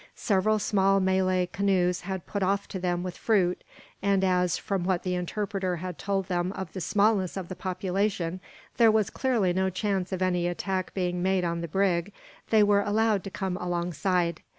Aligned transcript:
Several 0.15 0.57
small 0.57 0.99
Malay 0.99 1.45
canoes 1.45 2.01
had 2.01 2.25
put 2.25 2.41
off 2.41 2.67
to 2.69 2.79
them 2.79 3.03
with 3.03 3.15
fruit; 3.15 3.63
and 4.01 4.23
as, 4.23 4.57
from 4.57 4.83
what 4.83 5.03
the 5.03 5.13
interpreter 5.13 5.75
had 5.75 5.99
told 5.99 6.25
them 6.25 6.51
of 6.53 6.73
the 6.73 6.81
smallness 6.81 7.37
of 7.37 7.49
the 7.49 7.55
population, 7.55 8.39
there 8.77 8.89
was 8.89 9.11
clearly 9.11 9.53
no 9.53 9.69
chance 9.69 10.11
of 10.11 10.23
any 10.23 10.47
attack 10.47 10.91
being 10.95 11.21
made 11.21 11.43
on 11.43 11.61
the 11.61 11.67
brig, 11.67 12.11
they 12.49 12.63
were 12.63 12.81
allowed 12.81 13.23
to 13.25 13.29
come 13.29 13.57
alongside. 13.57 14.41